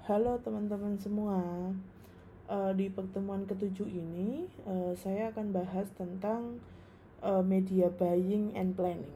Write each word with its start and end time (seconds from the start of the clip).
Halo 0.00 0.40
teman-teman 0.40 0.96
semua. 0.96 1.36
Uh, 2.48 2.72
di 2.72 2.88
pertemuan 2.88 3.44
ketujuh 3.44 3.84
ini, 3.84 4.48
uh, 4.64 4.96
saya 4.96 5.28
akan 5.28 5.52
bahas 5.52 5.92
tentang 5.92 6.56
uh, 7.20 7.44
media 7.44 7.92
buying 7.92 8.56
and 8.56 8.72
planning. 8.72 9.12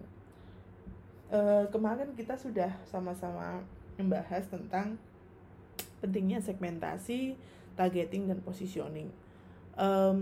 Kemarin 1.73 2.13
kita 2.13 2.37
sudah 2.37 2.69
sama-sama 2.85 3.65
membahas 3.97 4.45
tentang 4.47 5.01
pentingnya 6.05 6.39
segmentasi, 6.39 7.35
targeting 7.75 8.29
dan 8.31 8.39
positioning. 8.45 9.11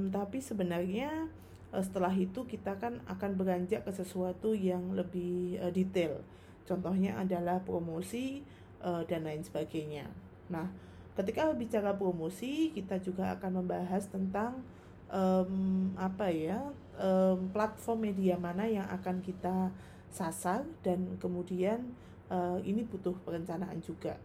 Tapi 0.09 0.39
sebenarnya 0.41 1.29
setelah 1.75 2.17
itu 2.17 2.49
kita 2.49 2.81
kan 2.81 3.05
akan 3.05 3.37
beranjak 3.37 3.85
ke 3.85 3.93
sesuatu 3.93 4.57
yang 4.57 4.97
lebih 4.97 5.61
detail. 5.77 6.25
Contohnya 6.65 7.21
adalah 7.21 7.61
promosi 7.61 8.41
dan 8.81 9.29
lain 9.29 9.45
sebagainya. 9.45 10.09
Nah, 10.53 10.69
ketika 11.17 11.49
bicara 11.57 11.97
promosi, 11.97 12.69
kita 12.77 13.01
juga 13.01 13.33
akan 13.41 13.65
membahas 13.65 14.05
tentang 14.13 14.61
um, 15.09 15.89
apa 15.97 16.29
ya 16.29 16.61
um, 17.01 17.49
platform 17.53 18.13
media 18.13 18.37
mana 18.37 18.69
yang 18.69 18.85
akan 18.93 19.25
kita 19.25 19.73
sasar 20.13 20.69
dan 20.85 21.17
kemudian 21.17 21.97
uh, 22.29 22.61
ini 22.61 22.85
butuh 22.85 23.17
perencanaan 23.25 23.81
juga. 23.81 24.21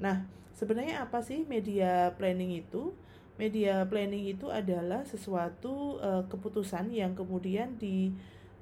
Nah, 0.00 0.24
sebenarnya 0.56 1.04
apa 1.04 1.20
sih 1.20 1.44
media 1.44 2.16
planning 2.16 2.64
itu? 2.64 2.96
Media 3.36 3.84
planning 3.88 4.32
itu 4.32 4.48
adalah 4.48 5.04
sesuatu 5.04 6.00
uh, 6.00 6.24
keputusan 6.28 6.92
yang 6.92 7.12
kemudian 7.12 7.76
di 7.76 8.12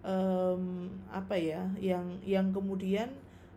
um, 0.03 0.91
apa 1.11 1.35
ya, 1.39 1.67
yang 1.79 2.19
yang 2.23 2.51
kemudian 2.51 3.11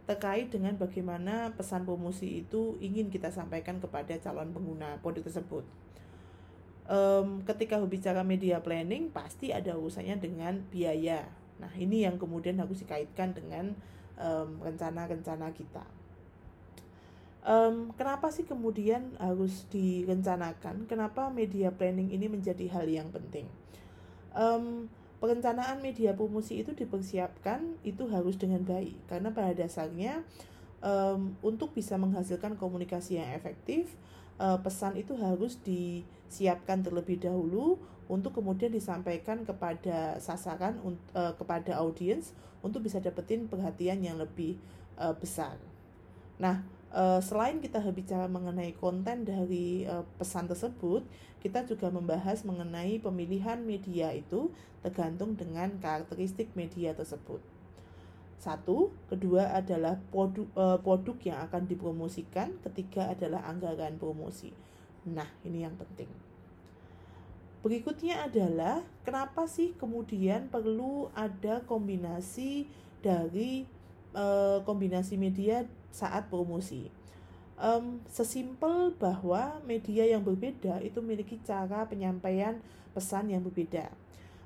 terkait 0.09 0.49
dengan 0.49 0.75
bagaimana 0.75 1.53
pesan 1.53 1.85
promosi 1.85 2.41
itu 2.41 2.75
ingin 2.81 3.13
kita 3.13 3.29
sampaikan 3.29 3.77
kepada 3.77 4.17
calon 4.17 4.51
pengguna 4.51 4.97
produk 4.99 5.29
tersebut. 5.29 5.63
Um, 6.91 7.45
ketika 7.48 7.79
bicara 7.85 8.26
media 8.26 8.59
planning 8.59 9.13
pasti 9.13 9.53
ada 9.53 9.77
urusannya 9.77 10.17
dengan 10.20 10.59
biaya. 10.73 11.29
Nah 11.61 11.71
ini 11.77 12.03
yang 12.03 12.17
kemudian 12.17 12.59
harus 12.59 12.81
dikaitkan 12.84 13.37
dengan 13.37 13.77
rencana-rencana 14.61 15.49
um, 15.49 15.55
kita. 15.55 15.85
Um, 17.41 17.89
kenapa 17.98 18.29
sih 18.29 18.45
kemudian 18.45 19.17
harus 19.17 19.65
direncanakan? 19.73 20.85
Kenapa 20.85 21.33
media 21.33 21.73
planning 21.73 22.13
ini 22.13 22.29
menjadi 22.29 22.70
hal 22.70 22.85
yang 22.85 23.09
penting? 23.09 23.49
Um, 24.37 24.93
perencanaan 25.21 25.85
media 25.85 26.17
promosi 26.17 26.65
itu 26.65 26.73
dipersiapkan 26.73 27.77
itu 27.85 28.09
harus 28.09 28.41
dengan 28.41 28.65
baik 28.65 28.97
karena 29.05 29.29
pada 29.29 29.53
dasarnya 29.53 30.25
um, 30.81 31.37
untuk 31.45 31.77
bisa 31.77 31.95
menghasilkan 32.01 32.57
komunikasi 32.57 33.21
yang 33.21 33.29
efektif 33.37 33.93
uh, 34.41 34.57
pesan 34.59 34.97
itu 34.97 35.13
harus 35.21 35.61
disiapkan 35.61 36.81
terlebih 36.81 37.21
dahulu 37.21 37.77
untuk 38.09 38.41
kemudian 38.41 38.73
disampaikan 38.73 39.45
kepada 39.45 40.17
sasaran 40.17 40.81
uh, 41.13 41.37
kepada 41.37 41.77
audiens 41.77 42.33
untuk 42.65 42.83
bisa 42.83 42.97
dapetin 42.97 43.45
perhatian 43.45 44.01
yang 44.01 44.17
lebih 44.17 44.57
uh, 44.97 45.13
besar. 45.13 45.55
Nah, 46.41 46.65
Uh, 46.91 47.23
selain 47.23 47.63
kita 47.63 47.79
bicara 47.95 48.27
mengenai 48.27 48.75
konten 48.75 49.23
dari 49.23 49.87
uh, 49.87 50.03
pesan 50.20 50.51
tersebut, 50.51 51.07
kita 51.39 51.63
juga 51.63 51.87
membahas 51.87 52.43
mengenai 52.43 52.99
pemilihan 52.99 53.63
media 53.63 54.11
itu 54.11 54.51
tergantung 54.83 55.39
dengan 55.39 55.71
karakteristik 55.79 56.51
media 56.51 56.91
tersebut. 56.91 57.39
Satu, 58.41 58.91
kedua 59.07 59.55
adalah 59.55 60.03
produk, 60.11 60.49
uh, 60.59 60.77
produk 60.83 61.15
yang 61.23 61.39
akan 61.48 61.63
dipromosikan, 61.70 62.59
ketiga 62.59 63.07
adalah 63.13 63.48
anggaran 63.48 63.95
promosi. 63.95 64.51
Nah, 65.07 65.29
ini 65.47 65.63
yang 65.63 65.78
penting. 65.79 66.11
Berikutnya 67.61 68.25
adalah 68.25 68.81
kenapa 69.05 69.45
sih 69.45 69.78
kemudian 69.78 70.50
perlu 70.50 71.13
ada 71.13 71.61
kombinasi 71.69 72.66
dari 73.05 73.69
uh, 74.17 74.66
kombinasi 74.66 75.16
media 75.21 75.61
saat 75.91 76.28
promosi. 76.31 76.90
Um, 77.62 78.02
sesimpel 78.09 78.97
bahwa 78.97 79.62
media 79.69 80.02
yang 80.09 80.25
berbeda 80.25 80.81
itu 80.81 80.97
memiliki 80.97 81.38
cara 81.46 81.85
penyampaian 81.85 82.57
pesan 82.97 83.29
yang 83.29 83.46
berbeda. 83.46 83.94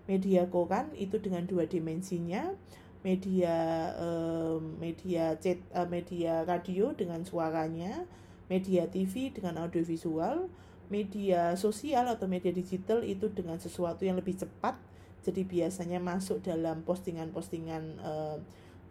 Media 0.05 0.43
koran 0.51 0.91
itu 0.99 1.15
dengan 1.23 1.47
dua 1.47 1.63
dimensinya, 1.63 2.51
media 3.07 3.55
um, 3.95 4.75
media 4.81 5.39
chat, 5.39 5.63
uh, 5.71 5.87
media 5.87 6.43
radio 6.43 6.91
dengan 6.91 7.23
suaranya, 7.23 8.03
media 8.51 8.85
TV 8.91 9.31
dengan 9.31 9.63
audiovisual, 9.63 10.51
media 10.91 11.55
sosial 11.55 12.11
atau 12.11 12.27
media 12.27 12.51
digital 12.51 13.01
itu 13.01 13.31
dengan 13.31 13.57
sesuatu 13.57 14.03
yang 14.03 14.19
lebih 14.19 14.35
cepat. 14.37 14.75
Jadi 15.25 15.41
biasanya 15.41 15.97
masuk 15.97 16.43
dalam 16.45 16.85
postingan-postingan 16.85 17.83
uh, 18.03 18.37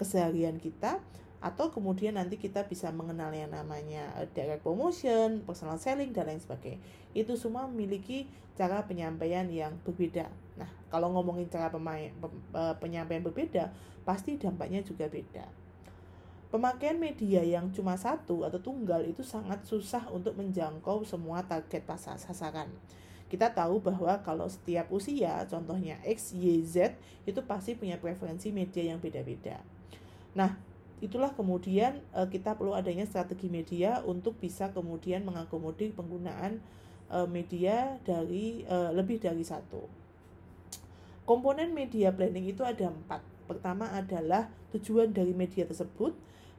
keseharian 0.00 0.58
kita 0.58 0.98
atau 1.44 1.68
kemudian 1.68 2.16
nanti 2.16 2.40
kita 2.40 2.64
bisa 2.64 2.88
mengenal 2.88 3.28
yang 3.36 3.52
namanya 3.52 4.16
uh, 4.16 4.24
direct 4.32 4.64
promotion, 4.64 5.44
personal 5.44 5.76
selling 5.76 6.16
dan 6.16 6.32
lain 6.32 6.40
sebagainya. 6.40 6.80
Itu 7.12 7.36
semua 7.36 7.68
memiliki 7.68 8.24
cara 8.56 8.80
penyampaian 8.88 9.44
yang 9.52 9.76
berbeda. 9.84 10.32
Nah, 10.56 10.72
kalau 10.88 11.12
ngomongin 11.12 11.52
cara 11.52 11.68
uh, 11.68 12.74
penyampaian 12.80 13.20
berbeda, 13.20 13.68
pasti 14.08 14.40
dampaknya 14.40 14.80
juga 14.80 15.04
beda. 15.04 15.44
Pemakaian 16.48 16.96
media 16.96 17.44
yang 17.44 17.68
cuma 17.76 17.98
satu 18.00 18.48
atau 18.48 18.62
tunggal 18.62 19.04
itu 19.04 19.20
sangat 19.20 19.68
susah 19.68 20.08
untuk 20.08 20.38
menjangkau 20.40 21.04
semua 21.04 21.44
target 21.44 21.84
pasar 21.84 22.16
sasaran. 22.16 22.72
Kita 23.28 23.52
tahu 23.52 23.84
bahwa 23.84 24.16
kalau 24.24 24.48
setiap 24.48 24.88
usia, 24.94 25.44
contohnya 25.50 26.00
X, 26.08 26.32
Y, 26.32 26.62
Z, 26.64 26.96
itu 27.28 27.42
pasti 27.44 27.74
punya 27.76 27.98
preferensi 28.00 28.48
media 28.54 28.94
yang 28.94 29.02
beda-beda. 29.02 29.58
Nah, 30.38 30.54
itulah 31.02 31.34
kemudian 31.34 31.98
uh, 32.14 32.30
kita 32.30 32.54
perlu 32.54 32.74
adanya 32.76 33.06
strategi 33.08 33.50
media 33.50 34.02
untuk 34.06 34.38
bisa 34.38 34.70
kemudian 34.70 35.26
mengakomodir 35.26 35.90
penggunaan 35.94 36.62
uh, 37.10 37.26
media 37.26 37.98
dari 38.06 38.62
uh, 38.70 38.94
lebih 38.94 39.18
dari 39.18 39.42
satu. 39.42 39.86
Komponen 41.24 41.72
media 41.72 42.12
planning 42.12 42.52
itu 42.52 42.62
ada 42.62 42.92
empat. 42.92 43.24
Pertama 43.48 43.88
adalah 43.92 44.48
tujuan 44.76 45.12
dari 45.12 45.32
media 45.32 45.64
tersebut, 45.64 46.12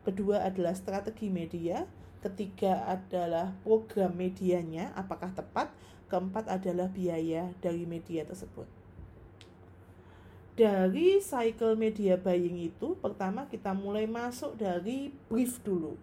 kedua 0.06 0.46
adalah 0.46 0.74
strategi 0.74 1.30
media, 1.30 1.86
ketiga 2.22 2.86
adalah 2.90 3.54
program 3.62 4.14
medianya 4.18 4.94
apakah 4.98 5.34
tepat, 5.34 5.70
keempat 6.10 6.50
adalah 6.50 6.90
biaya 6.90 7.54
dari 7.62 7.86
media 7.86 8.26
tersebut 8.26 8.85
dari 10.56 11.20
cycle 11.20 11.76
media 11.76 12.16
buying 12.16 12.72
itu 12.72 12.96
pertama 13.04 13.44
kita 13.52 13.76
mulai 13.76 14.08
masuk 14.08 14.56
dari 14.56 15.12
brief 15.28 15.60
dulu. 15.68 16.00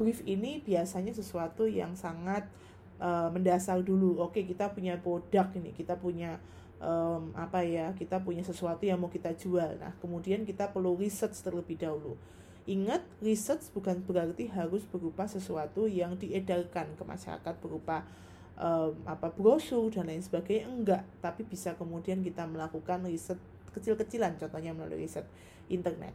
Brief 0.00 0.24
ini 0.24 0.64
biasanya 0.64 1.12
sesuatu 1.12 1.68
yang 1.68 1.92
sangat 1.92 2.48
uh, 2.96 3.28
mendasar 3.28 3.84
dulu. 3.84 4.16
Oke 4.24 4.48
kita 4.48 4.72
punya 4.72 4.96
produk 4.96 5.52
ini 5.52 5.76
kita 5.76 6.00
punya 6.00 6.40
um, 6.80 7.36
apa 7.36 7.60
ya 7.68 7.92
kita 7.92 8.24
punya 8.24 8.40
sesuatu 8.40 8.80
yang 8.88 8.96
mau 8.96 9.12
kita 9.12 9.36
jual. 9.36 9.76
Nah 9.76 9.92
kemudian 10.00 10.48
kita 10.48 10.72
perlu 10.72 10.96
research 10.96 11.36
terlebih 11.44 11.76
dahulu. 11.76 12.16
Ingat 12.64 13.04
research 13.20 13.68
bukan 13.76 14.00
berarti 14.00 14.48
harus 14.48 14.88
berupa 14.88 15.28
sesuatu 15.28 15.84
yang 15.84 16.16
diedarkan 16.16 16.96
ke 16.96 17.02
masyarakat 17.04 17.54
berupa 17.60 18.08
um, 18.56 18.96
apa 19.04 19.28
brosur 19.36 19.92
dan 19.92 20.08
lain 20.08 20.24
sebagainya. 20.24 20.72
Enggak 20.72 21.04
tapi 21.20 21.44
bisa 21.44 21.76
kemudian 21.76 22.24
kita 22.24 22.48
melakukan 22.48 23.04
riset 23.04 23.36
kecil-kecilan 23.72 24.38
contohnya 24.38 24.72
melalui 24.76 25.04
riset 25.04 25.26
internet. 25.68 26.12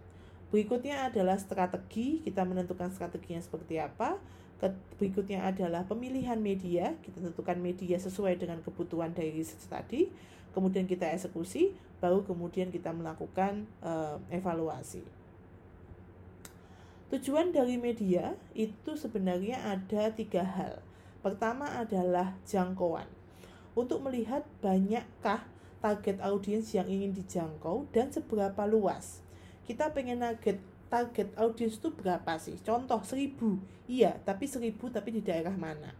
Berikutnya 0.47 1.11
adalah 1.11 1.35
strategi, 1.35 2.23
kita 2.23 2.47
menentukan 2.47 2.87
strateginya 2.95 3.43
seperti 3.43 3.83
apa. 3.83 4.15
Berikutnya 4.97 5.43
adalah 5.45 5.85
pemilihan 5.85 6.39
media, 6.39 6.95
kita 7.03 7.19
tentukan 7.19 7.59
media 7.59 7.99
sesuai 7.99 8.39
dengan 8.39 8.63
kebutuhan 8.63 9.11
dari 9.11 9.35
riset 9.35 9.59
tadi. 9.67 10.07
Kemudian 10.55 10.87
kita 10.89 11.05
eksekusi, 11.13 11.75
baru 11.99 12.23
kemudian 12.25 12.73
kita 12.73 12.89
melakukan 12.95 13.67
uh, 13.83 14.17
evaluasi. 14.33 15.05
Tujuan 17.07 17.55
dari 17.55 17.79
media 17.79 18.35
itu 18.51 18.97
sebenarnya 18.97 19.61
ada 19.63 20.11
tiga 20.11 20.43
hal. 20.43 20.83
Pertama 21.23 21.79
adalah 21.79 22.35
jangkauan. 22.43 23.07
Untuk 23.77 24.01
melihat 24.01 24.43
banyakkah 24.59 25.45
target 25.79 26.17
audiens 26.23 26.73
yang 26.73 26.87
ingin 26.89 27.13
dijangkau 27.13 27.87
dan 27.93 28.09
seberapa 28.09 28.65
luas. 28.65 29.21
Kita 29.67 29.91
pengen 29.93 30.23
target 30.23 30.57
target 30.87 31.29
audiens 31.35 31.75
itu 31.77 31.91
berapa 31.91 32.39
sih? 32.39 32.55
Contoh 32.63 33.03
seribu, 33.03 33.59
iya, 33.85 34.15
tapi 34.23 34.47
seribu 34.47 34.87
tapi 34.87 35.19
di 35.19 35.21
daerah 35.21 35.53
mana? 35.53 35.91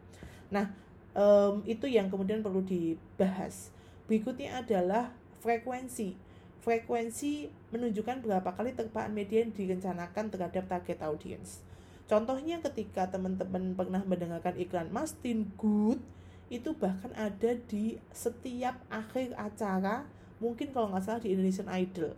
Nah, 0.47 0.71
um, 1.11 1.59
itu 1.67 1.91
yang 1.91 2.07
kemudian 2.07 2.39
perlu 2.39 2.63
dibahas. 2.63 3.69
Berikutnya 4.07 4.63
adalah 4.63 5.11
frekuensi. 5.43 6.15
Frekuensi 6.63 7.51
menunjukkan 7.75 8.23
berapa 8.23 8.49
kali 8.55 8.75
terpaan 8.75 9.11
media 9.11 9.43
yang 9.43 9.51
direncanakan 9.51 10.31
terhadap 10.31 10.67
target 10.67 10.99
audiens. 11.03 11.63
Contohnya 12.07 12.63
ketika 12.63 13.11
teman-teman 13.11 13.75
pernah 13.75 13.99
mendengarkan 14.07 14.55
iklan 14.55 14.87
Mastin 14.95 15.51
Good, 15.59 15.99
itu 16.47 16.71
bahkan 16.75 17.11
ada 17.15 17.55
di 17.67 17.99
setiap 18.15 18.79
akhir 18.87 19.35
acara, 19.35 20.07
mungkin 20.39 20.71
kalau 20.71 20.91
nggak 20.91 21.03
salah 21.03 21.21
di 21.23 21.35
Indonesian 21.35 21.67
Idol. 21.67 22.15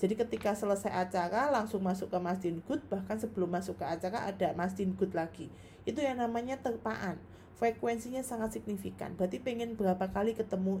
Jadi 0.00 0.16
ketika 0.16 0.56
selesai 0.56 0.88
acara 0.88 1.52
langsung 1.52 1.84
masuk 1.84 2.08
ke 2.08 2.18
Mastin 2.20 2.64
Good, 2.64 2.88
bahkan 2.88 3.20
sebelum 3.20 3.52
masuk 3.52 3.80
ke 3.80 3.84
acara 3.84 4.24
ada 4.24 4.56
Mastin 4.56 4.96
Good 4.96 5.12
lagi. 5.12 5.52
Itu 5.84 6.00
yang 6.00 6.20
namanya 6.20 6.56
terpaan. 6.56 7.20
Frekuensinya 7.60 8.24
sangat 8.24 8.56
signifikan. 8.56 9.12
Berarti 9.12 9.36
pengen 9.44 9.76
berapa 9.76 10.08
kali 10.08 10.32
ketemu 10.32 10.80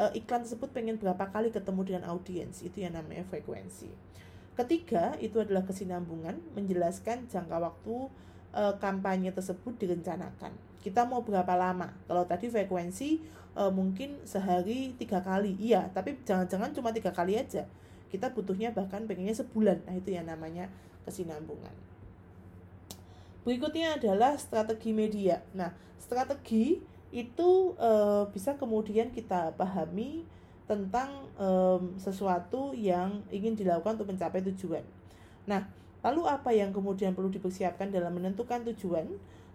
uh, 0.00 0.08
iklan 0.16 0.48
tersebut 0.48 0.72
pengen 0.72 0.96
berapa 0.96 1.28
kali 1.28 1.52
ketemu 1.52 1.80
dengan 1.84 2.04
audiens. 2.08 2.64
Itu 2.64 2.80
yang 2.80 2.96
namanya 2.96 3.28
frekuensi. 3.28 4.14
Ketiga, 4.54 5.18
itu 5.18 5.42
adalah 5.42 5.66
kesinambungan, 5.66 6.38
menjelaskan 6.54 7.26
jangka 7.26 7.58
waktu 7.58 8.06
e, 8.54 8.62
kampanye 8.78 9.34
tersebut 9.34 9.74
direncanakan. 9.82 10.54
Kita 10.84 11.08
mau 11.08 11.24
berapa 11.24 11.56
lama? 11.56 11.88
Kalau 12.04 12.28
tadi 12.28 12.52
frekuensi 12.52 13.24
e, 13.56 13.62
mungkin 13.72 14.20
sehari 14.28 14.92
tiga 15.00 15.24
kali, 15.24 15.56
iya, 15.56 15.88
tapi 15.96 16.20
jangan-jangan 16.28 16.76
cuma 16.76 16.92
tiga 16.92 17.08
kali 17.08 17.40
aja. 17.40 17.64
Kita 18.12 18.36
butuhnya 18.36 18.76
bahkan 18.76 19.08
pengennya 19.08 19.32
sebulan. 19.32 19.88
Nah, 19.88 19.94
itu 19.96 20.12
yang 20.12 20.28
namanya 20.28 20.68
kesinambungan. 21.08 21.72
Berikutnya 23.48 23.96
adalah 23.96 24.36
strategi 24.36 24.92
media. 24.92 25.40
Nah, 25.56 25.72
strategi 25.96 26.84
itu 27.08 27.72
e, 27.80 27.90
bisa 28.28 28.60
kemudian 28.60 29.08
kita 29.08 29.56
pahami 29.56 30.28
tentang 30.64 31.28
um, 31.36 31.92
sesuatu 32.00 32.72
yang 32.72 33.20
ingin 33.28 33.52
dilakukan 33.52 34.00
untuk 34.00 34.16
mencapai 34.16 34.40
tujuan. 34.52 34.80
Nah, 35.44 35.68
lalu 36.00 36.24
apa 36.24 36.56
yang 36.56 36.72
kemudian 36.72 37.12
perlu 37.12 37.28
dipersiapkan 37.28 37.92
dalam 37.92 38.16
menentukan 38.16 38.64
tujuan 38.72 39.04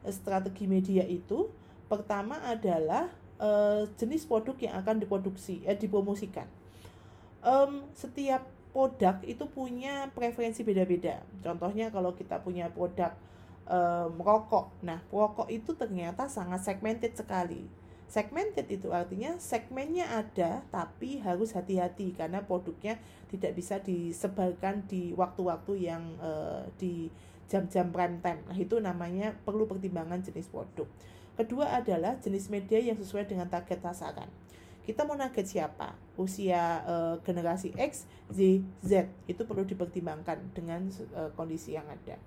strategi 0.08 0.66
media 0.66 1.04
itu? 1.04 1.52
Pertama 1.92 2.40
adalah 2.46 3.12
uh, 3.42 3.84
jenis 4.00 4.24
produk 4.24 4.56
yang 4.62 4.80
akan 4.80 5.04
diproduksi, 5.04 5.66
eh, 5.68 5.76
dipromosikan. 5.76 6.48
Um, 7.44 7.88
setiap 7.96 8.46
produk 8.72 9.20
itu 9.26 9.48
punya 9.50 10.12
preferensi 10.14 10.62
beda-beda. 10.62 11.24
Contohnya 11.42 11.90
kalau 11.90 12.14
kita 12.14 12.40
punya 12.40 12.70
produk 12.70 13.16
um, 13.66 14.20
rokok, 14.22 14.70
nah 14.86 15.02
rokok 15.10 15.50
itu 15.50 15.74
ternyata 15.74 16.30
sangat 16.30 16.62
segmented 16.62 17.18
sekali 17.18 17.66
Segmented 18.10 18.66
itu 18.74 18.90
artinya 18.90 19.38
segmennya 19.38 20.10
ada 20.10 20.66
tapi 20.74 21.22
harus 21.22 21.54
hati-hati 21.54 22.18
karena 22.18 22.42
produknya 22.42 22.98
tidak 23.30 23.54
bisa 23.54 23.78
disebarkan 23.78 24.82
di 24.90 25.14
waktu-waktu 25.14 25.86
yang 25.86 26.18
uh, 26.18 26.66
di 26.82 27.14
jam-jam 27.50 27.90
prime 27.90 28.22
time. 28.22 28.46
Nah, 28.46 28.56
itu 28.56 28.78
namanya 28.78 29.34
perlu 29.44 29.66
pertimbangan 29.66 30.22
jenis 30.22 30.48
produk. 30.48 30.86
Kedua 31.34 31.74
adalah 31.74 32.16
jenis 32.22 32.48
media 32.48 32.78
yang 32.78 32.96
sesuai 32.96 33.26
dengan 33.26 33.50
target 33.50 33.82
sasaran. 33.82 34.30
Kita 34.86 35.06
mau 35.06 35.18
target 35.18 35.46
siapa? 35.46 35.98
Usia 36.18 36.82
uh, 36.86 37.16
generasi 37.26 37.74
X, 37.78 38.06
Z, 38.30 38.62
Z. 38.82 39.10
Itu 39.30 39.46
perlu 39.46 39.66
dipertimbangkan 39.66 40.54
dengan 40.54 40.90
uh, 41.18 41.30
kondisi 41.34 41.74
yang 41.74 41.86
ada. 41.90 42.18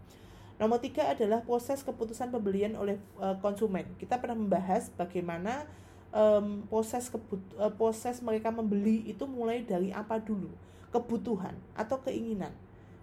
Nomor 0.63 0.79
tiga 0.79 1.11
adalah 1.11 1.43
proses 1.43 1.83
keputusan 1.83 2.31
pembelian 2.31 2.79
oleh 2.79 2.99
uh, 3.19 3.35
konsumen. 3.43 3.83
Kita 3.99 4.23
pernah 4.23 4.39
membahas 4.39 4.95
bagaimana 4.95 5.67
um, 6.15 6.63
proses 6.71 7.11
kebut 7.11 7.41
uh, 7.59 7.73
proses 7.75 8.23
mereka 8.23 8.55
membeli 8.55 9.03
itu 9.11 9.27
mulai 9.27 9.67
dari 9.67 9.91
apa 9.91 10.23
dulu 10.23 10.53
kebutuhan 10.93 11.57
atau 11.75 11.99
keinginan. 12.05 12.53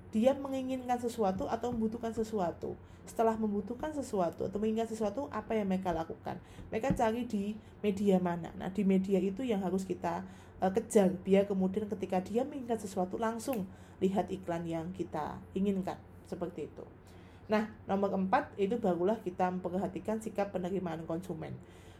Dia 0.09 0.33
menginginkan 0.33 0.97
sesuatu 0.97 1.45
atau 1.45 1.69
membutuhkan 1.69 2.09
sesuatu. 2.09 2.73
Setelah 3.05 3.37
membutuhkan 3.37 3.93
sesuatu 3.93 4.49
atau 4.49 4.57
menginginkan 4.57 4.89
sesuatu, 4.89 5.29
apa 5.29 5.53
yang 5.53 5.69
mereka 5.69 5.93
lakukan? 5.93 6.41
Mereka 6.73 6.97
cari 6.97 7.25
di 7.29 7.53
media 7.85 8.17
mana. 8.17 8.49
Nah, 8.57 8.73
di 8.73 8.81
media 8.81 9.21
itu 9.21 9.45
yang 9.45 9.61
harus 9.61 9.85
kita 9.85 10.25
uh, 10.61 10.71
kejar 10.73 11.13
biar 11.21 11.45
kemudian 11.45 11.85
ketika 11.85 12.21
dia 12.21 12.41
menginginkan 12.41 12.81
sesuatu 12.81 13.21
langsung 13.21 13.69
lihat 14.01 14.29
iklan 14.33 14.65
yang 14.65 14.89
kita 14.93 15.37
inginkan. 15.53 15.97
Seperti 16.25 16.69
itu. 16.69 16.85
Nah, 17.49 17.65
nomor 17.89 18.13
empat 18.13 18.53
itu 18.61 18.77
barulah 18.77 19.17
kita 19.25 19.49
memperhatikan 19.49 20.21
sikap 20.21 20.53
penerimaan 20.53 21.01
konsumen. 21.09 21.57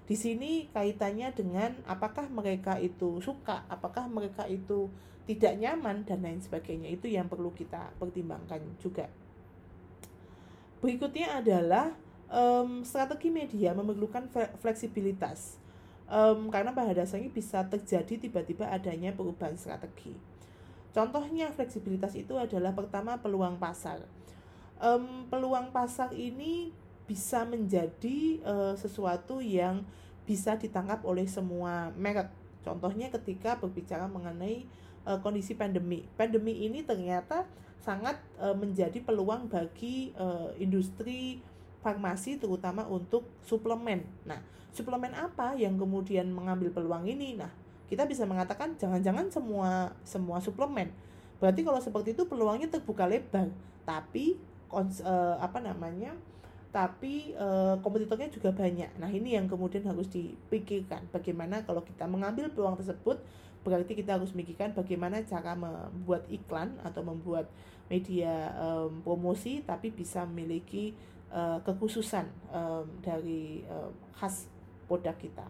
Di 0.10 0.18
sini 0.18 0.66
kaitannya 0.74 1.30
dengan 1.38 1.78
apakah 1.86 2.26
mereka 2.34 2.82
itu 2.82 3.22
suka, 3.22 3.62
apakah 3.70 4.10
mereka 4.10 4.50
itu 4.50 4.90
tidak 5.30 5.62
nyaman 5.62 6.02
dan 6.02 6.26
lain 6.26 6.42
sebagainya. 6.42 6.90
Itu 6.90 7.06
yang 7.06 7.30
perlu 7.30 7.54
kita 7.54 7.94
pertimbangkan 8.02 8.82
juga. 8.82 9.06
Berikutnya 10.82 11.38
adalah 11.38 11.94
um, 12.34 12.82
strategi 12.82 13.30
media 13.30 13.78
memerlukan 13.78 14.26
fleksibilitas. 14.58 15.62
Um, 16.10 16.50
karena 16.50 16.74
pada 16.74 17.06
dasarnya 17.06 17.30
bisa 17.30 17.62
terjadi 17.70 18.18
tiba-tiba 18.18 18.66
adanya 18.66 19.14
perubahan 19.14 19.54
strategi. 19.54 20.18
Contohnya 20.90 21.54
fleksibilitas 21.54 22.18
itu 22.18 22.34
adalah 22.34 22.74
pertama 22.74 23.22
peluang 23.22 23.62
pasar 23.62 24.02
um, 24.80 25.28
peluang 25.28 25.70
pasar 25.70 26.16
ini 26.16 26.72
bisa 27.10 27.42
menjadi 27.42 28.38
uh, 28.46 28.78
sesuatu 28.78 29.42
yang 29.42 29.82
bisa 30.30 30.54
ditangkap 30.62 31.02
oleh 31.02 31.26
semua 31.26 31.90
merek. 31.98 32.30
Contohnya 32.62 33.10
ketika 33.10 33.58
berbicara 33.58 34.06
mengenai 34.06 34.70
uh, 35.10 35.18
kondisi 35.18 35.58
pandemi. 35.58 36.06
Pandemi 36.14 36.70
ini 36.70 36.86
ternyata 36.86 37.50
sangat 37.82 38.22
uh, 38.38 38.54
menjadi 38.54 39.02
peluang 39.02 39.50
bagi 39.50 40.14
uh, 40.22 40.54
industri 40.62 41.42
farmasi 41.82 42.38
terutama 42.38 42.86
untuk 42.86 43.26
suplemen. 43.42 44.06
Nah, 44.30 44.38
suplemen 44.70 45.18
apa 45.18 45.58
yang 45.58 45.82
kemudian 45.82 46.30
mengambil 46.30 46.70
peluang 46.70 47.10
ini? 47.10 47.34
Nah, 47.34 47.50
kita 47.90 48.06
bisa 48.06 48.30
mengatakan 48.30 48.78
jangan-jangan 48.78 49.34
semua 49.34 49.98
semua 50.06 50.38
suplemen. 50.38 50.94
Berarti 51.42 51.66
kalau 51.66 51.82
seperti 51.82 52.14
itu 52.14 52.30
peluangnya 52.30 52.70
terbuka 52.70 53.10
lebar. 53.10 53.50
Tapi 53.88 54.38
kons, 54.70 55.02
apa 55.40 55.58
namanya 55.64 56.14
tapi 56.70 57.34
uh, 57.34 57.82
kompetitornya 57.82 58.30
juga 58.30 58.54
banyak. 58.54 59.02
Nah 59.02 59.10
ini 59.10 59.34
yang 59.34 59.50
kemudian 59.50 59.82
harus 59.90 60.06
dipikirkan 60.14 61.10
bagaimana 61.10 61.66
kalau 61.66 61.82
kita 61.82 62.06
mengambil 62.06 62.54
peluang 62.54 62.78
tersebut 62.78 63.18
berarti 63.66 63.98
kita 63.98 64.16
harus 64.16 64.32
memikirkan 64.32 64.72
bagaimana 64.72 65.20
cara 65.26 65.58
membuat 65.58 66.24
iklan 66.32 66.78
atau 66.86 67.04
membuat 67.04 67.50
media 67.90 68.54
um, 68.56 69.02
promosi 69.02 69.66
tapi 69.66 69.90
bisa 69.90 70.24
memiliki 70.30 70.94
uh, 71.34 71.58
kekhususan 71.66 72.30
um, 72.54 72.86
dari 73.02 73.66
um, 73.66 73.90
khas 74.14 74.46
produk 74.86 75.18
kita. 75.18 75.46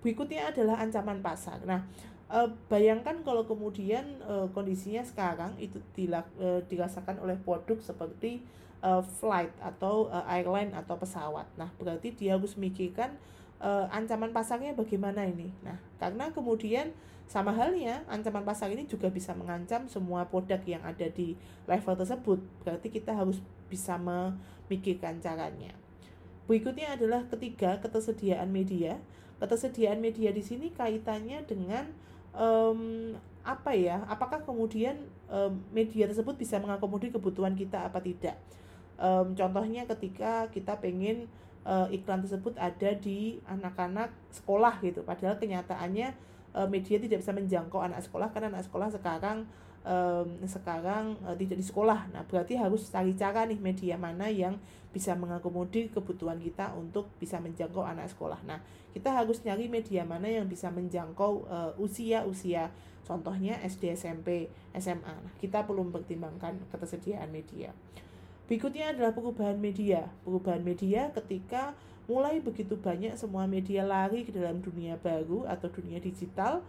Berikutnya 0.00 0.54
adalah 0.54 0.80
ancaman 0.80 1.18
pasar. 1.18 1.60
Nah 1.66 2.12
Uh, 2.24 2.48
bayangkan 2.72 3.20
kalau 3.20 3.44
kemudian 3.44 4.16
uh, 4.24 4.48
kondisinya 4.56 5.04
sekarang 5.04 5.52
itu 5.60 5.76
dilak, 5.92 6.24
uh, 6.40 6.64
dirasakan 6.64 7.20
oleh 7.20 7.36
produk 7.36 7.76
seperti 7.84 8.40
uh, 8.84 9.00
flight 9.00 9.50
atau 9.64 10.12
uh, 10.12 10.28
airline 10.28 10.76
atau 10.76 11.00
pesawat. 11.00 11.48
Nah, 11.56 11.72
berarti 11.80 12.12
dia 12.12 12.36
harus 12.36 12.52
memikirkan 12.60 13.16
uh, 13.64 13.88
ancaman 13.88 14.30
pasarnya 14.30 14.76
bagaimana 14.76 15.24
ini. 15.24 15.48
Nah, 15.64 15.80
karena 15.96 16.28
kemudian 16.36 16.92
sama 17.24 17.56
halnya 17.56 18.04
ancaman 18.12 18.44
pasar 18.44 18.68
ini 18.68 18.84
juga 18.84 19.08
bisa 19.08 19.32
mengancam 19.32 19.88
semua 19.88 20.28
produk 20.28 20.60
yang 20.68 20.84
ada 20.84 21.08
di 21.08 21.32
level 21.64 21.96
tersebut. 21.96 22.38
Berarti 22.60 22.92
kita 22.92 23.16
harus 23.16 23.40
bisa 23.72 23.96
memikirkan 23.96 25.24
caranya. 25.24 25.72
Berikutnya 26.44 26.92
adalah 26.92 27.24
ketiga, 27.32 27.80
ketersediaan 27.80 28.52
media. 28.52 29.00
Ketersediaan 29.40 30.04
media 30.04 30.28
di 30.36 30.44
sini 30.44 30.68
kaitannya 30.76 31.40
dengan 31.48 31.88
um, 32.36 33.16
apa 33.44 33.76
ya 33.76 34.00
apakah 34.08 34.40
kemudian 34.40 34.96
um, 35.28 35.60
media 35.68 36.08
tersebut 36.08 36.32
bisa 36.40 36.56
mengakomodir 36.56 37.12
kebutuhan 37.12 37.52
kita 37.52 37.84
apa 37.84 38.00
tidak 38.00 38.40
um, 38.98 39.34
contohnya 39.34 39.86
ketika 39.88 40.48
kita 40.50 40.78
pengen 40.78 41.26
uh, 41.66 41.88
iklan 41.90 42.22
tersebut 42.22 42.54
ada 42.60 42.90
di 42.96 43.40
anak-anak 43.48 44.12
sekolah 44.30 44.78
gitu 44.82 45.02
padahal 45.02 45.38
kenyataannya 45.40 46.14
uh, 46.54 46.68
media 46.70 47.00
tidak 47.00 47.20
bisa 47.22 47.32
menjangkau 47.34 47.80
anak 47.82 48.02
sekolah 48.04 48.30
karena 48.30 48.54
anak 48.54 48.64
sekolah 48.66 48.88
sekarang 48.92 49.46
um, 49.84 50.28
sekarang 50.48 51.18
uh, 51.22 51.36
tidak 51.36 51.60
di 51.60 51.66
sekolah. 51.66 52.08
Nah, 52.14 52.24
berarti 52.24 52.56
harus 52.56 52.88
cari 52.88 53.12
cara 53.12 53.44
nih 53.44 53.60
media 53.60 54.00
mana 54.00 54.32
yang 54.32 54.56
bisa 54.94 55.12
mengakomodir 55.18 55.90
kebutuhan 55.90 56.38
kita 56.38 56.72
untuk 56.78 57.10
bisa 57.18 57.42
menjangkau 57.42 57.82
anak 57.82 58.08
sekolah. 58.08 58.38
Nah, 58.46 58.62
kita 58.94 59.10
harus 59.10 59.42
nyari 59.42 59.66
media 59.66 60.06
mana 60.06 60.30
yang 60.30 60.46
bisa 60.46 60.70
menjangkau 60.70 61.50
usia-usia 61.82 62.70
contohnya 63.04 63.60
SD, 63.60 63.92
SMP, 63.94 64.48
SMA. 64.74 65.12
Nah, 65.12 65.32
kita 65.38 65.62
perlu 65.68 65.84
mempertimbangkan 65.84 66.56
ketersediaan 66.72 67.28
media. 67.28 67.70
Berikutnya 68.44 68.92
adalah 68.92 69.16
perubahan 69.16 69.56
media. 69.56 70.12
Perubahan 70.22 70.60
media 70.60 71.08
ketika 71.16 71.72
mulai 72.04 72.40
begitu 72.44 72.76
banyak 72.76 73.16
semua 73.16 73.48
media 73.48 73.80
lari 73.80 74.28
ke 74.28 74.32
dalam 74.36 74.60
dunia 74.60 75.00
baru 75.00 75.48
atau 75.48 75.72
dunia 75.72 75.96
digital 76.04 76.60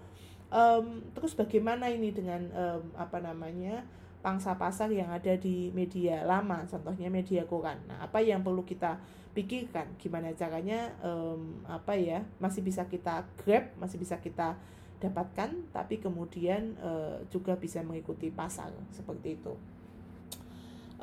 um, 0.48 1.04
terus 1.12 1.36
bagaimana 1.36 1.92
ini 1.92 2.16
dengan 2.16 2.48
um, 2.56 2.82
apa 2.96 3.20
namanya 3.20 3.84
pangsa 4.24 4.58
pasar 4.58 4.90
yang 4.90 5.14
ada 5.14 5.38
di 5.38 5.70
media 5.78 6.26
lama, 6.26 6.66
contohnya 6.66 7.14
media 7.14 7.46
koran. 7.46 7.78
Nah, 7.86 8.02
apa 8.02 8.26
yang 8.26 8.42
perlu 8.42 8.66
kita 8.66 8.98
pikirkan? 9.38 9.86
Gimana 10.02 10.34
caranya 10.34 10.90
um, 11.06 11.62
apa 11.70 11.94
ya 11.94 12.26
masih 12.42 12.66
bisa 12.66 12.90
kita 12.90 13.22
grab, 13.38 13.70
masih 13.78 14.02
bisa 14.02 14.18
kita 14.18 14.58
dapatkan, 14.98 15.70
tapi 15.70 16.02
kemudian 16.02 16.74
uh, 16.82 17.22
juga 17.30 17.54
bisa 17.54 17.86
mengikuti 17.86 18.34
pasar 18.34 18.74
seperti 18.90 19.38
itu. 19.38 19.54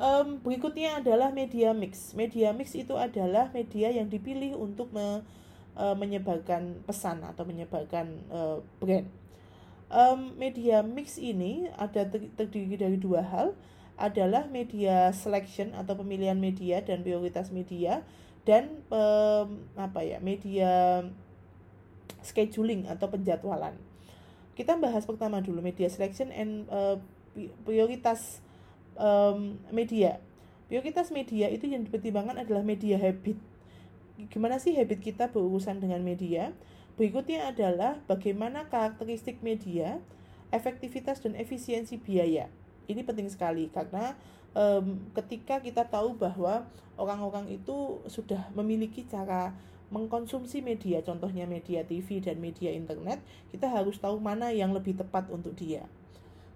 Um, 0.03 0.43
berikutnya 0.43 0.99
adalah 0.99 1.31
media 1.31 1.71
mix. 1.71 2.11
Media 2.11 2.51
mix 2.51 2.75
itu 2.75 2.91
adalah 2.99 3.47
media 3.55 3.87
yang 3.87 4.11
dipilih 4.11 4.59
untuk 4.59 4.91
me, 4.91 5.23
uh, 5.79 5.95
menyebarkan 5.95 6.83
pesan 6.83 7.23
atau 7.23 7.47
menyebarkan 7.47 8.19
uh, 8.27 8.59
brand 8.83 9.07
um, 9.93 10.33
media 10.35 10.81
mix 10.81 11.21
ini 11.21 11.69
ada 11.77 12.09
terdiri 12.09 12.75
dari 12.75 12.97
dua 12.97 13.21
hal 13.21 13.53
adalah 13.93 14.49
media 14.49 15.13
selection 15.13 15.77
atau 15.77 15.93
pemilihan 15.93 16.35
media 16.35 16.81
dan 16.81 17.05
prioritas 17.05 17.53
media 17.53 18.01
dan 18.43 18.81
um, 18.89 19.69
apa 19.77 20.01
ya 20.01 20.17
media 20.19 21.05
scheduling 22.25 22.89
atau 22.89 23.07
penjadwalan. 23.07 23.77
Kita 24.57 24.75
bahas 24.81 25.05
pertama 25.05 25.39
dulu 25.39 25.61
media 25.61 25.87
selection 25.87 26.33
and 26.33 26.65
uh, 26.73 26.97
prioritas 27.63 28.41
um, 28.97 29.59
media. 29.69 30.19
Prioritas 30.67 31.13
media 31.13 31.49
itu 31.53 31.69
yang 31.69 31.85
dipertimbangkan 31.85 32.41
adalah 32.41 32.65
media 32.65 32.97
habit. 32.97 33.37
Gimana 34.29 34.57
sih 34.57 34.73
habit 34.73 35.01
kita 35.01 35.29
berurusan 35.29 35.81
dengan 35.81 36.01
media? 36.01 36.53
Berikutnya 36.93 37.49
adalah 37.49 37.97
bagaimana 38.05 38.69
karakteristik 38.69 39.41
media, 39.41 39.97
efektivitas 40.53 41.21
dan 41.25 41.33
efisiensi 41.33 41.97
biaya. 41.97 42.49
Ini 42.85 43.01
penting 43.01 43.29
sekali 43.29 43.73
karena 43.73 44.13
um, 44.53 45.01
ketika 45.17 45.57
kita 45.57 45.89
tahu 45.89 46.13
bahwa 46.13 46.69
orang-orang 46.97 47.49
itu 47.49 48.01
sudah 48.05 48.49
memiliki 48.53 49.05
cara 49.09 49.57
mengkonsumsi 49.93 50.65
media, 50.65 51.05
contohnya 51.05 51.45
media 51.45 51.85
TV 51.85 52.17
dan 52.17 52.41
media 52.41 52.73
internet, 52.73 53.21
kita 53.53 53.69
harus 53.69 54.01
tahu 54.01 54.17
mana 54.17 54.49
yang 54.49 54.73
lebih 54.73 54.97
tepat 54.97 55.29
untuk 55.29 55.53
dia. 55.53 55.85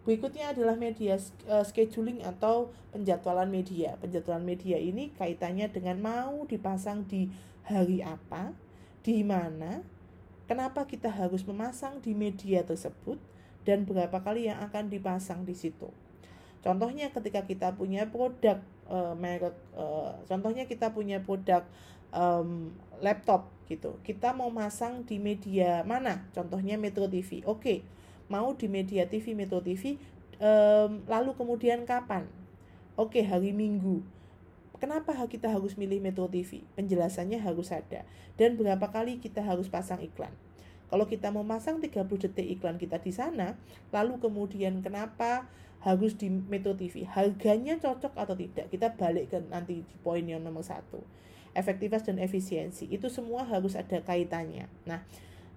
Berikutnya 0.07 0.55
adalah 0.55 0.79
media 0.79 1.19
uh, 1.51 1.67
scheduling 1.67 2.23
atau 2.23 2.71
penjadwalan 2.95 3.51
media. 3.51 3.99
Penjadwalan 3.99 4.47
media 4.47 4.79
ini 4.79 5.11
kaitannya 5.19 5.67
dengan 5.67 5.99
mau 5.99 6.47
dipasang 6.47 7.03
di 7.03 7.27
hari 7.67 7.99
apa, 7.99 8.55
di 9.03 9.19
mana, 9.27 9.83
Kenapa 10.47 10.87
kita 10.87 11.11
harus 11.11 11.43
memasang 11.43 11.99
di 11.99 12.15
media 12.15 12.63
tersebut 12.63 13.19
dan 13.67 13.83
berapa 13.83 14.23
kali 14.23 14.47
yang 14.47 14.63
akan 14.63 14.87
dipasang 14.87 15.43
di 15.43 15.51
situ? 15.51 15.91
Contohnya 16.63 17.11
ketika 17.11 17.43
kita 17.43 17.75
punya 17.75 18.07
produk 18.07 18.63
merek 19.19 19.51
uh, 19.75 20.15
contohnya 20.31 20.63
kita 20.63 20.95
punya 20.95 21.19
produk 21.19 21.67
laptop 23.03 23.51
gitu. 23.67 23.99
Kita 23.99 24.31
mau 24.31 24.47
masang 24.47 25.03
di 25.03 25.19
media 25.19 25.83
mana? 25.83 26.23
Contohnya 26.31 26.79
Metro 26.79 27.03
TV. 27.11 27.43
Oke. 27.43 27.83
Mau 28.27 28.55
di 28.55 28.67
media 28.67 29.07
TV 29.07 29.31
Metro 29.33 29.63
TV 29.63 29.95
um, 30.39 31.03
lalu 31.07 31.31
kemudian 31.35 31.87
kapan? 31.87 32.27
Oke, 32.99 33.23
hari 33.23 33.55
Minggu 33.55 34.03
Kenapa 34.77 35.17
kita 35.25 35.49
harus 35.49 35.73
milih 35.73 35.97
Metro 35.97 36.29
TV? 36.29 36.61
Penjelasannya 36.77 37.41
harus 37.41 37.73
ada. 37.73 38.05
Dan 38.37 38.53
berapa 38.53 38.93
kali 38.93 39.17
kita 39.17 39.41
harus 39.41 39.65
pasang 39.73 39.97
iklan? 40.05 40.29
Kalau 40.87 41.09
kita 41.09 41.33
mau 41.33 41.41
pasang 41.43 41.81
30 41.81 41.97
detik 42.29 42.47
iklan 42.47 42.77
kita 42.77 43.01
di 43.01 43.09
sana, 43.09 43.57
lalu 43.89 44.21
kemudian 44.21 44.79
kenapa 44.85 45.49
harus 45.81 46.13
di 46.13 46.29
Metro 46.29 46.77
TV? 46.77 47.09
Harganya 47.09 47.81
cocok 47.81 48.13
atau 48.13 48.37
tidak? 48.37 48.69
Kita 48.69 48.93
balik 48.93 49.33
ke 49.33 49.41
nanti 49.49 49.81
di 49.81 49.95
poin 50.05 50.21
yang 50.21 50.45
nomor 50.45 50.61
satu. 50.61 51.01
Efektivitas 51.57 52.05
dan 52.05 52.21
efisiensi. 52.21 52.85
Itu 52.85 53.09
semua 53.09 53.49
harus 53.49 53.73
ada 53.73 53.97
kaitannya. 54.05 54.69
Nah, 54.85 55.01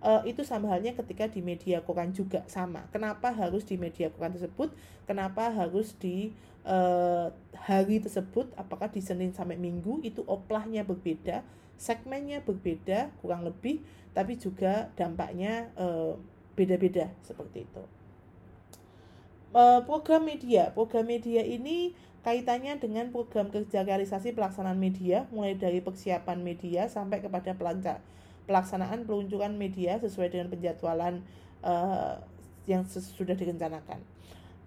uh, 0.01 0.23
itu 0.25 0.43
sama 0.45 0.73
halnya 0.73 0.97
ketika 0.97 1.29
di 1.29 1.41
media 1.45 1.85
koran 1.85 2.13
juga 2.13 2.45
sama. 2.49 2.89
Kenapa 2.93 3.33
harus 3.33 3.65
di 3.65 3.77
media 3.77 4.09
koran 4.13 4.35
tersebut? 4.35 4.73
Kenapa 5.05 5.53
harus 5.53 5.93
di 5.97 6.33
uh, 6.65 7.33
hari 7.57 8.01
tersebut? 8.01 8.53
Apakah 8.57 8.89
di 8.89 9.01
Senin 9.05 9.33
sampai 9.37 9.61
Minggu 9.61 10.01
itu 10.05 10.25
oplahnya 10.25 10.85
berbeda, 10.85 11.45
segmennya 11.77 12.41
berbeda 12.45 13.13
kurang 13.21 13.45
lebih, 13.45 13.85
tapi 14.17 14.37
juga 14.41 14.91
dampaknya 14.99 15.71
beda 15.77 16.77
beda-beda 16.77 17.09
seperti 17.25 17.65
itu. 17.65 17.83
Uh, 19.57 19.81
program 19.89 20.29
media, 20.29 20.69
program 20.77 21.09
media 21.09 21.41
ini 21.41 21.97
kaitannya 22.21 22.77
dengan 22.77 23.09
program 23.09 23.49
kerja 23.49 23.81
realisasi 23.81 24.37
pelaksanaan 24.37 24.77
media, 24.77 25.25
mulai 25.33 25.57
dari 25.57 25.81
persiapan 25.81 26.45
media 26.45 26.85
sampai 26.93 27.25
kepada 27.25 27.57
pelancar 27.57 28.05
pelaksanaan 28.51 29.07
peluncuran 29.07 29.55
media 29.55 30.03
sesuai 30.03 30.35
dengan 30.35 30.51
penjadwalan 30.51 31.23
uh, 31.63 32.19
yang 32.67 32.83
sudah 32.91 33.39
direncanakan. 33.39 34.03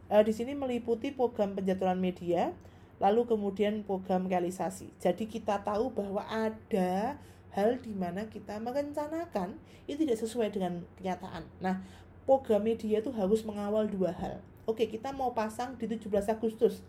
Uh, 0.08 0.24
di 0.24 0.32
sini 0.32 0.56
meliputi 0.56 1.12
program 1.12 1.52
penjadwalan 1.52 2.00
media, 2.00 2.56
lalu 3.04 3.28
kemudian 3.28 3.84
program 3.84 4.32
realisasi. 4.32 4.88
Jadi 5.04 5.28
kita 5.28 5.60
tahu 5.68 5.92
bahwa 5.92 6.24
ada 6.32 7.20
hal 7.52 7.76
di 7.84 7.92
mana 7.92 8.24
kita 8.32 8.56
merencanakan 8.64 9.60
itu 9.84 10.08
tidak 10.08 10.16
sesuai 10.24 10.56
dengan 10.56 10.88
kenyataan. 10.96 11.44
Nah, 11.60 11.84
program 12.24 12.64
media 12.64 13.04
itu 13.04 13.12
harus 13.12 13.44
mengawal 13.44 13.84
dua 13.92 14.16
hal. 14.16 14.40
Oke, 14.64 14.88
kita 14.88 15.12
mau 15.12 15.36
pasang 15.36 15.76
di 15.76 15.92
17 15.92 16.08
Agustus 16.32 16.80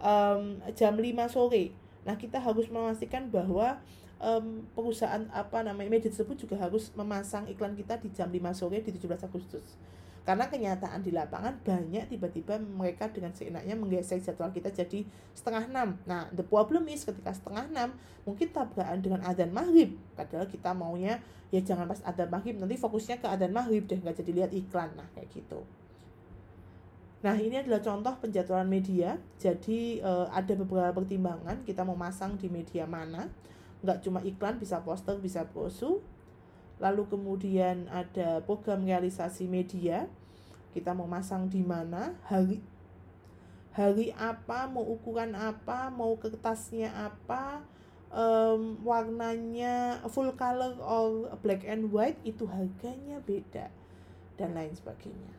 um, 0.00 0.56
jam 0.72 0.96
5 0.96 1.04
sore. 1.28 1.76
Nah, 2.08 2.16
kita 2.16 2.40
harus 2.40 2.64
memastikan 2.72 3.28
bahwa 3.28 3.76
um, 4.20 4.62
perusahaan 4.76 5.24
apa 5.32 5.64
namanya 5.64 5.88
media 5.88 6.12
tersebut 6.12 6.36
juga 6.36 6.60
harus 6.60 6.92
memasang 6.94 7.48
iklan 7.48 7.72
kita 7.74 7.98
di 7.98 8.12
jam 8.12 8.28
5 8.28 8.38
sore 8.54 8.84
di 8.84 8.92
17 8.92 9.26
Agustus. 9.26 9.80
Karena 10.20 10.46
kenyataan 10.52 11.00
di 11.00 11.10
lapangan 11.16 11.64
banyak 11.64 12.12
tiba-tiba 12.12 12.60
mereka 12.60 13.08
dengan 13.08 13.32
seenaknya 13.32 13.72
menggeser 13.72 14.20
jadwal 14.20 14.52
kita 14.52 14.68
jadi 14.68 15.02
setengah 15.32 15.72
enam. 15.72 15.96
Nah, 16.04 16.28
the 16.36 16.44
problem 16.44 16.86
is 16.92 17.08
ketika 17.08 17.32
setengah 17.32 17.66
enam 17.72 17.88
mungkin 18.28 18.52
tabrakan 18.52 19.00
dengan 19.00 19.24
adzan 19.24 19.50
maghrib. 19.50 19.96
Padahal 20.14 20.44
kita 20.46 20.76
maunya 20.76 21.18
ya 21.48 21.64
jangan 21.64 21.88
pas 21.88 22.04
adzan 22.04 22.28
maghrib 22.28 22.60
nanti 22.60 22.76
fokusnya 22.76 23.18
ke 23.18 23.26
adzan 23.26 23.50
maghrib 23.50 23.88
deh 23.88 23.96
nggak 23.96 24.20
jadi 24.20 24.30
lihat 24.44 24.50
iklan. 24.52 24.92
Nah 24.92 25.08
kayak 25.16 25.32
gitu. 25.32 25.64
Nah, 27.20 27.36
ini 27.36 27.60
adalah 27.60 27.84
contoh 27.84 28.16
penjadwalan 28.16 28.64
media. 28.64 29.20
Jadi, 29.36 30.00
e, 30.00 30.12
ada 30.32 30.56
beberapa 30.56 31.04
pertimbangan 31.04 31.60
kita 31.68 31.84
mau 31.84 31.92
masang 31.92 32.40
di 32.40 32.48
media 32.48 32.88
mana 32.88 33.28
nggak 33.80 34.04
cuma 34.04 34.20
iklan 34.20 34.60
bisa 34.60 34.84
poster 34.84 35.16
bisa 35.16 35.48
brosu 35.48 36.04
lalu 36.80 37.04
kemudian 37.12 37.86
ada 37.92 38.40
program 38.48 38.88
realisasi 38.88 39.44
media. 39.44 40.08
Kita 40.72 40.96
mau 40.96 41.04
masang 41.04 41.50
di 41.50 41.60
mana 41.60 42.16
hari 42.24 42.64
hari 43.76 44.10
apa 44.16 44.66
mau 44.66 44.82
ukuran 44.82 45.36
apa 45.36 45.92
mau 45.92 46.16
kertasnya 46.18 46.90
apa 46.90 47.62
um, 48.10 48.80
warnanya 48.82 50.02
full 50.10 50.32
color 50.34 50.74
or 50.82 51.30
black 51.44 51.62
and 51.68 51.90
white 51.92 52.18
itu 52.26 52.48
harganya 52.48 53.20
beda 53.22 53.68
dan 54.40 54.56
lain 54.56 54.72
sebagainya. 54.72 55.32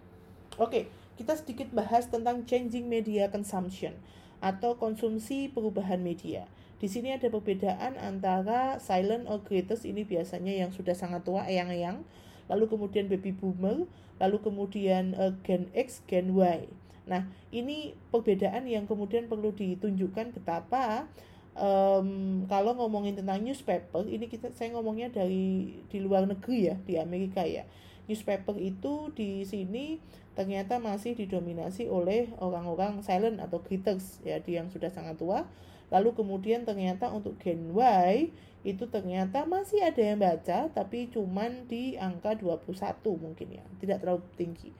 Oke 0.60 0.88
kita 1.22 1.38
sedikit 1.38 1.70
bahas 1.70 2.08
tentang 2.10 2.48
changing 2.50 2.88
media 2.88 3.30
consumption 3.30 3.94
atau 4.42 4.74
konsumsi 4.80 5.52
perubahan 5.54 6.02
media 6.02 6.50
di 6.82 6.90
sini 6.90 7.14
ada 7.14 7.30
perbedaan 7.30 7.94
antara 8.02 8.82
silent 8.82 9.30
or 9.30 9.46
greatest 9.46 9.86
ini 9.86 10.02
biasanya 10.02 10.66
yang 10.66 10.74
sudah 10.74 10.98
sangat 10.98 11.22
tua 11.22 11.46
eyang-eyang, 11.46 12.02
lalu 12.50 12.66
kemudian 12.66 13.06
baby 13.06 13.30
boomer, 13.30 13.86
lalu 14.18 14.42
kemudian 14.42 15.14
uh, 15.14 15.38
gen 15.46 15.70
X, 15.78 16.02
gen 16.10 16.34
Y. 16.34 16.66
Nah, 17.06 17.30
ini 17.54 17.94
perbedaan 18.10 18.66
yang 18.66 18.90
kemudian 18.90 19.30
perlu 19.30 19.54
ditunjukkan 19.54 20.34
betapa 20.34 21.06
um, 21.54 22.42
kalau 22.50 22.74
ngomongin 22.74 23.14
tentang 23.14 23.46
newspaper, 23.46 24.02
ini 24.10 24.26
kita 24.26 24.50
saya 24.58 24.74
ngomongnya 24.74 25.14
dari 25.14 25.78
di 25.86 25.98
luar 26.02 26.26
negeri 26.26 26.74
ya, 26.74 26.76
di 26.82 26.98
Amerika 26.98 27.46
ya. 27.46 27.70
Newspaper 28.10 28.58
itu 28.58 29.14
di 29.14 29.46
sini 29.46 30.02
ternyata 30.34 30.82
masih 30.82 31.14
didominasi 31.14 31.86
oleh 31.86 32.34
orang-orang 32.42 33.06
silent 33.06 33.38
atau 33.38 33.62
greeters 33.62 34.18
ya, 34.26 34.42
di 34.42 34.58
yang 34.58 34.74
sudah 34.74 34.90
sangat 34.90 35.22
tua 35.22 35.46
Lalu 35.92 36.16
kemudian 36.16 36.64
ternyata 36.64 37.12
untuk 37.12 37.36
gen 37.38 37.76
Y 37.76 38.32
itu 38.64 38.88
ternyata 38.88 39.44
masih 39.44 39.84
ada 39.84 40.00
yang 40.00 40.22
baca 40.22 40.70
tapi 40.72 41.10
cuman 41.10 41.68
di 41.68 42.00
angka 42.00 42.38
21 42.40 42.72
mungkin 43.20 43.48
ya, 43.60 43.66
tidak 43.84 44.02
terlalu 44.02 44.24
tinggi. 44.40 44.72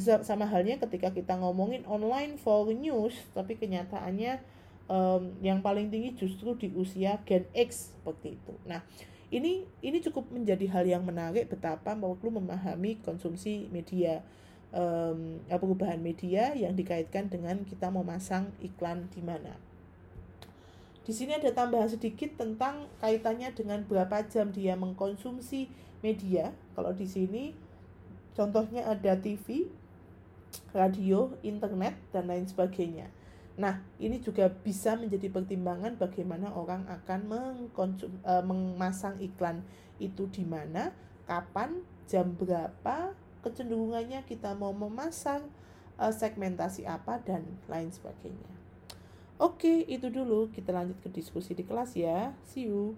Sama 0.00 0.46
halnya 0.46 0.78
ketika 0.82 1.10
kita 1.14 1.38
ngomongin 1.38 1.82
online 1.90 2.38
for 2.38 2.70
news 2.70 3.14
tapi 3.34 3.58
kenyataannya 3.58 4.38
um, 4.86 5.34
yang 5.42 5.62
paling 5.62 5.90
tinggi 5.90 6.14
justru 6.14 6.54
di 6.54 6.70
usia 6.74 7.18
gen 7.26 7.46
X 7.54 7.94
seperti 7.98 8.38
itu. 8.38 8.54
Nah, 8.66 8.82
ini 9.30 9.66
ini 9.82 9.98
cukup 10.02 10.30
menjadi 10.30 10.66
hal 10.70 10.86
yang 10.86 11.02
menarik 11.02 11.50
betapa 11.50 11.98
perlu 11.98 12.38
memahami 12.38 13.02
konsumsi 13.02 13.66
media 13.74 14.22
um, 14.70 15.42
perubahan 15.50 15.98
media 15.98 16.54
yang 16.54 16.78
dikaitkan 16.78 17.26
dengan 17.26 17.66
kita 17.66 17.90
memasang 17.90 18.54
iklan 18.62 19.10
di 19.10 19.22
mana. 19.22 19.65
Di 21.06 21.14
sini 21.14 21.38
ada 21.38 21.54
tambahan 21.54 21.86
sedikit 21.86 22.34
tentang 22.34 22.90
kaitannya 22.98 23.54
dengan 23.54 23.86
berapa 23.86 24.26
jam 24.26 24.50
dia 24.50 24.74
mengkonsumsi 24.74 25.70
media. 26.02 26.50
Kalau 26.74 26.90
di 26.90 27.06
sini 27.06 27.54
contohnya 28.34 28.82
ada 28.90 29.14
TV, 29.14 29.70
radio, 30.74 31.30
internet 31.46 31.94
dan 32.10 32.26
lain 32.26 32.50
sebagainya. 32.50 33.06
Nah, 33.54 33.86
ini 34.02 34.18
juga 34.18 34.50
bisa 34.50 34.98
menjadi 34.98 35.30
pertimbangan 35.30 35.94
bagaimana 35.94 36.50
orang 36.50 36.84
akan 36.90 37.20
mengkonsum, 37.30 38.10
e, 38.20 38.34
memasang 38.42 39.16
iklan 39.22 39.62
itu 40.02 40.26
di 40.28 40.42
mana, 40.42 40.90
kapan, 41.24 41.86
jam 42.10 42.34
berapa, 42.34 43.16
kecenderungannya 43.46 44.26
kita 44.28 44.52
mau 44.58 44.74
memasang 44.76 45.46
e, 45.96 46.04
segmentasi 46.10 46.84
apa 46.84 47.22
dan 47.22 47.46
lain 47.70 47.88
sebagainya. 47.88 48.55
Oke, 49.36 49.84
itu 49.84 50.08
dulu. 50.08 50.48
Kita 50.48 50.72
lanjut 50.72 50.96
ke 51.04 51.12
diskusi 51.12 51.52
di 51.52 51.60
kelas 51.60 51.92
ya. 51.92 52.32
See 52.48 52.72
you. 52.72 52.96